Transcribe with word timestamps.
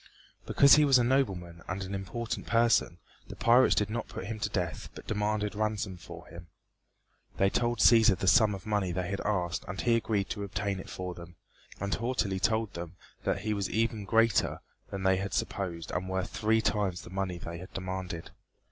Because 0.47 0.77
he 0.77 0.83
was 0.83 0.97
a 0.97 1.03
nobleman 1.03 1.61
and 1.67 1.83
an 1.83 1.93
important 1.93 2.47
person 2.47 2.97
the 3.27 3.35
pirates 3.35 3.75
did 3.75 3.87
not 3.91 4.07
put 4.07 4.25
him 4.25 4.39
to 4.39 4.49
death 4.49 4.89
but 4.95 5.05
demanded 5.05 5.53
ransom 5.53 5.95
for 5.95 6.25
him. 6.25 6.47
They 7.37 7.51
told 7.51 7.77
Cæsar 7.77 8.17
the 8.17 8.25
sum 8.27 8.55
of 8.55 8.65
money 8.65 8.91
they 8.91 9.11
had 9.11 9.21
asked 9.21 9.63
and 9.67 9.79
he 9.79 9.95
agreed 9.95 10.27
to 10.31 10.43
obtain 10.43 10.79
it 10.79 10.89
for 10.89 11.13
them, 11.13 11.35
and 11.79 11.93
haughtily 11.93 12.39
told 12.39 12.73
them 12.73 12.95
that 13.25 13.41
he 13.41 13.53
was 13.53 13.69
even 13.69 14.03
greater 14.05 14.61
than 14.89 15.03
they 15.03 15.17
had 15.17 15.35
supposed 15.35 15.91
and 15.91 16.09
worth 16.09 16.31
three 16.31 16.61
times 16.61 17.03
the 17.03 17.11
money 17.11 17.37
they 17.37 17.59
had 17.59 17.71
demanded. 17.71 18.31